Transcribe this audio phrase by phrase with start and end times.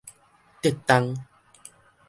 [0.63, 1.15] 竹東